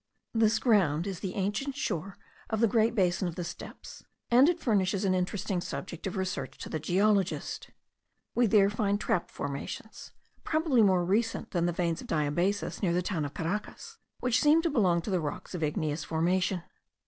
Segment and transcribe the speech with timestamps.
[0.33, 2.17] This ground is the ancient shore
[2.49, 6.57] of the great basin of the steppes, and it furnishes an interesting subject of research
[6.57, 7.69] to the geologist.
[8.33, 10.11] We there find trap formations,
[10.43, 14.63] probably more recent than the veins of diabasis near the town of Caracas, which seem
[14.63, 16.63] to belong to the rocks of igneous formation.